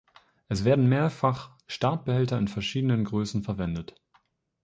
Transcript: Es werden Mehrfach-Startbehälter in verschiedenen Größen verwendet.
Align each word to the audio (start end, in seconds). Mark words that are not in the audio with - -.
Es 0.49 0.65
werden 0.65 0.89
Mehrfach-Startbehälter 0.89 2.35
in 2.39 2.47
verschiedenen 2.47 3.03
Größen 3.05 3.43
verwendet. 3.43 4.01